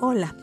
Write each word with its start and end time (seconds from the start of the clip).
Hola, 0.00 0.34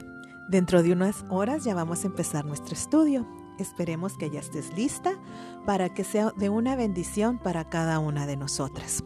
dentro 0.47 0.81
de 0.81 0.93
unas 0.93 1.25
horas 1.29 1.65
ya 1.65 1.75
vamos 1.75 2.05
a 2.05 2.07
empezar 2.07 2.45
nuestro 2.45 2.73
estudio. 2.73 3.27
Esperemos 3.59 4.17
que 4.17 4.29
ya 4.29 4.39
estés 4.39 4.73
lista 4.77 5.19
para 5.65 5.93
que 5.93 6.05
sea 6.05 6.31
de 6.37 6.47
una 6.47 6.77
bendición 6.77 7.37
para 7.37 7.67
cada 7.67 7.99
una 7.99 8.25
de 8.25 8.37
nosotras. 8.37 9.03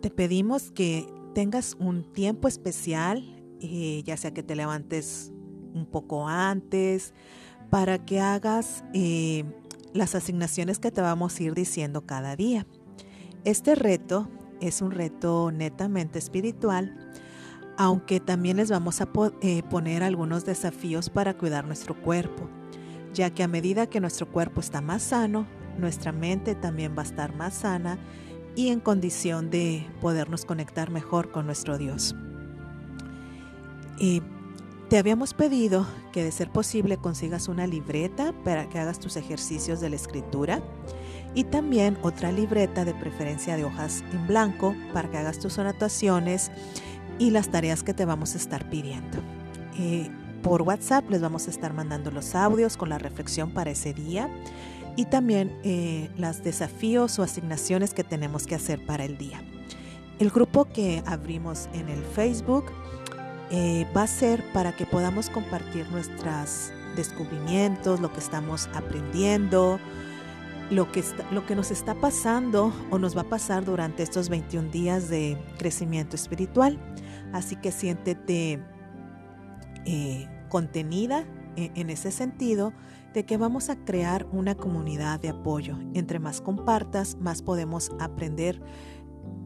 Te 0.00 0.10
pedimos 0.10 0.70
que 0.70 1.12
tengas 1.34 1.76
un 1.80 2.04
tiempo 2.12 2.46
especial, 2.46 3.24
eh, 3.60 4.02
ya 4.04 4.16
sea 4.16 4.32
que 4.32 4.44
te 4.44 4.54
levantes 4.54 5.32
un 5.74 5.86
poco 5.86 6.28
antes, 6.28 7.12
para 7.68 7.98
que 8.04 8.20
hagas 8.20 8.84
eh, 8.94 9.44
las 9.92 10.14
asignaciones 10.14 10.78
que 10.78 10.92
te 10.92 11.00
vamos 11.00 11.38
a 11.38 11.42
ir 11.42 11.54
diciendo 11.54 12.06
cada 12.06 12.36
día. 12.36 12.64
Este 13.44 13.74
reto 13.74 14.28
es 14.60 14.82
un 14.82 14.92
reto 14.92 15.50
netamente 15.50 16.20
espiritual 16.20 16.96
aunque 17.76 18.20
también 18.20 18.56
les 18.58 18.70
vamos 18.70 19.00
a 19.00 19.08
eh, 19.40 19.62
poner 19.64 20.02
algunos 20.02 20.44
desafíos 20.44 21.10
para 21.10 21.34
cuidar 21.34 21.64
nuestro 21.64 21.94
cuerpo, 22.00 22.48
ya 23.12 23.30
que 23.30 23.42
a 23.42 23.48
medida 23.48 23.86
que 23.86 24.00
nuestro 24.00 24.26
cuerpo 24.30 24.60
está 24.60 24.80
más 24.80 25.02
sano, 25.02 25.46
nuestra 25.78 26.12
mente 26.12 26.54
también 26.54 26.94
va 26.96 27.02
a 27.02 27.06
estar 27.06 27.34
más 27.34 27.54
sana 27.54 27.98
y 28.56 28.68
en 28.68 28.80
condición 28.80 29.50
de 29.50 29.86
podernos 30.00 30.44
conectar 30.44 30.90
mejor 30.90 31.30
con 31.32 31.46
nuestro 31.46 31.78
Dios. 31.78 32.14
te 34.88 34.98
habíamos 34.98 35.34
pedido 35.34 35.86
que 36.12 36.22
de 36.22 36.30
ser 36.30 36.50
posible 36.50 36.98
consigas 36.98 37.48
una 37.48 37.66
libreta 37.66 38.32
para 38.44 38.68
que 38.68 38.78
hagas 38.78 39.00
tus 39.00 39.16
ejercicios 39.16 39.80
de 39.80 39.90
la 39.90 39.96
escritura 39.96 40.62
y 41.34 41.44
también 41.44 41.98
otra 42.02 42.30
libreta 42.30 42.84
de 42.84 42.94
preferencia 42.94 43.56
de 43.56 43.64
hojas 43.64 44.04
en 44.12 44.26
blanco 44.26 44.76
para 44.92 45.10
que 45.10 45.18
hagas 45.18 45.40
tus 45.40 45.58
anotaciones 45.58 46.52
y 47.18 47.30
las 47.30 47.48
tareas 47.48 47.82
que 47.82 47.94
te 47.94 48.04
vamos 48.04 48.34
a 48.34 48.38
estar 48.38 48.68
pidiendo. 48.70 49.18
Eh, 49.78 50.10
por 50.42 50.62
WhatsApp 50.62 51.08
les 51.10 51.22
vamos 51.22 51.46
a 51.46 51.50
estar 51.50 51.72
mandando 51.72 52.10
los 52.10 52.34
audios 52.34 52.76
con 52.76 52.90
la 52.90 52.98
reflexión 52.98 53.50
para 53.50 53.70
ese 53.70 53.94
día 53.94 54.28
y 54.96 55.06
también 55.06 55.58
eh, 55.64 56.10
los 56.18 56.42
desafíos 56.42 57.18
o 57.18 57.22
asignaciones 57.22 57.94
que 57.94 58.04
tenemos 58.04 58.46
que 58.46 58.54
hacer 58.54 58.84
para 58.84 59.04
el 59.04 59.16
día. 59.18 59.42
El 60.18 60.30
grupo 60.30 60.66
que 60.66 61.02
abrimos 61.06 61.68
en 61.72 61.88
el 61.88 62.04
Facebook 62.04 62.66
eh, 63.50 63.86
va 63.96 64.02
a 64.02 64.06
ser 64.06 64.44
para 64.52 64.76
que 64.76 64.86
podamos 64.86 65.28
compartir 65.30 65.88
nuestros 65.90 66.72
descubrimientos, 66.94 68.00
lo 68.00 68.12
que 68.12 68.20
estamos 68.20 68.68
aprendiendo, 68.74 69.80
lo 70.70 70.90
que, 70.92 71.02
lo 71.30 71.44
que 71.44 71.54
nos 71.56 71.70
está 71.70 71.94
pasando 71.94 72.72
o 72.90 72.98
nos 72.98 73.16
va 73.16 73.22
a 73.22 73.28
pasar 73.28 73.64
durante 73.64 74.02
estos 74.02 74.28
21 74.28 74.70
días 74.70 75.08
de 75.08 75.36
crecimiento 75.58 76.16
espiritual. 76.16 76.78
Así 77.34 77.56
que 77.56 77.72
siéntete 77.72 78.62
eh, 79.84 80.28
contenida 80.48 81.26
en, 81.56 81.72
en 81.74 81.90
ese 81.90 82.12
sentido 82.12 82.72
de 83.12 83.24
que 83.26 83.36
vamos 83.36 83.70
a 83.70 83.76
crear 83.84 84.26
una 84.30 84.54
comunidad 84.54 85.18
de 85.18 85.30
apoyo. 85.30 85.76
Entre 85.94 86.20
más 86.20 86.40
compartas, 86.40 87.16
más 87.16 87.42
podemos 87.42 87.90
aprender 87.98 88.62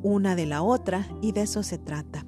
una 0.03 0.36
de 0.36 0.44
la 0.44 0.62
otra 0.62 1.09
y 1.22 1.33
de 1.33 1.42
eso 1.42 1.62
se 1.62 1.78
trata. 1.78 2.27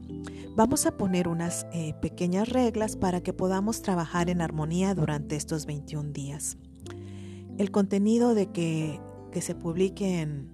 Vamos 0.56 0.86
a 0.86 0.97
poner 0.97 1.28
unas 1.28 1.66
eh, 1.75 1.92
pequeñas 2.00 2.48
reglas 2.48 2.97
para 2.97 3.20
que 3.20 3.34
podamos 3.34 3.83
trabajar 3.83 4.31
en 4.31 4.41
armonía 4.41 4.94
durante 4.94 5.36
estos 5.36 5.66
21 5.66 6.12
días. 6.12 6.56
El 7.58 7.70
contenido 7.70 8.34
de 8.34 8.47
que, 8.47 8.98
que 9.31 9.42
se 9.42 9.55
publique 9.55 10.22
en, 10.22 10.50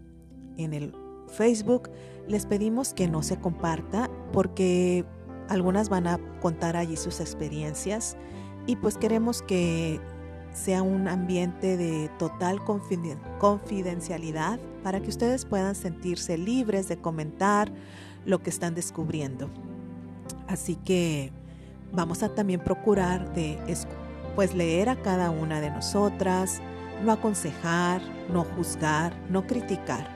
en 0.57 0.75
el 0.75 0.93
Facebook 1.29 1.91
les 2.29 2.47
pedimos 2.47 2.93
que 2.93 3.09
no 3.09 3.23
se 3.23 3.37
comparta 3.37 4.11
porque 4.33 5.05
algunas 5.49 5.89
van 5.89 6.07
a 6.07 6.19
contar 6.41 6.77
allí 6.77 6.97
sus 6.97 7.21
experiencias 7.21 8.17
y 8.67 8.77
pues 8.77 8.99
queremos 8.99 9.43
que 9.43 10.01
sea 10.53 10.83
un 10.83 11.07
ambiente 11.07 11.77
de 11.77 12.11
total 12.19 12.61
confidencialidad 12.65 14.59
para 14.83 15.01
que 15.01 15.09
ustedes 15.09 15.45
puedan 15.45 15.75
sentirse 15.75 16.39
libres 16.39 16.89
de 16.89 16.97
comentar 16.97 17.71
lo 18.25 18.43
que 18.43 18.51
están 18.51 18.75
descubriendo. 18.75 19.51
Así 20.49 20.77
que 20.77 21.31
vamos 21.93 22.23
a 22.23 22.35
también 22.35 22.61
procurar 22.61 23.35
de 23.35 23.59
pues 24.35 24.55
leer 24.55 24.89
a 24.89 24.97
cada 24.97 25.31
una 25.31 25.61
de 25.61 25.71
nosotras, 25.71 26.61
no 27.05 27.13
aconsejar, 27.13 28.01
no 28.33 28.45
juzgar, 28.45 29.15
no 29.31 29.47
criticar 29.47 30.16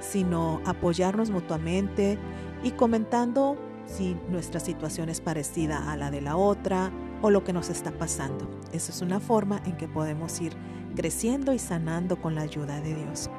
sino 0.00 0.60
apoyarnos 0.64 1.30
mutuamente 1.30 2.18
y 2.62 2.72
comentando 2.72 3.56
si 3.86 4.16
nuestra 4.28 4.60
situación 4.60 5.08
es 5.08 5.20
parecida 5.20 5.90
a 5.90 5.96
la 5.96 6.10
de 6.10 6.20
la 6.20 6.36
otra 6.36 6.90
o 7.22 7.30
lo 7.30 7.44
que 7.44 7.52
nos 7.52 7.70
está 7.70 7.92
pasando. 7.92 8.48
Eso 8.72 8.92
es 8.92 9.00
una 9.00 9.20
forma 9.20 9.60
en 9.64 9.76
que 9.76 9.88
podemos 9.88 10.40
ir 10.40 10.54
creciendo 10.94 11.52
y 11.52 11.58
sanando 11.58 12.20
con 12.20 12.34
la 12.34 12.42
ayuda 12.42 12.80
de 12.80 12.94
Dios. 12.94 13.30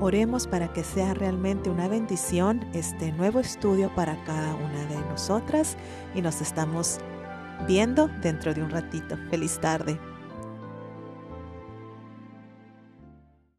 Oremos 0.00 0.46
para 0.46 0.72
que 0.72 0.82
sea 0.82 1.12
realmente 1.12 1.68
una 1.68 1.88
bendición 1.88 2.64
este 2.72 3.12
nuevo 3.12 3.40
estudio 3.40 3.94
para 3.94 4.22
cada 4.24 4.54
una 4.54 4.86
de 4.86 4.96
nosotras 5.10 5.76
y 6.14 6.22
nos 6.22 6.40
estamos 6.40 6.98
viendo 7.66 8.08
dentro 8.22 8.54
de 8.54 8.62
un 8.62 8.70
ratito. 8.70 9.18
Feliz 9.30 9.60
tarde. 9.60 10.00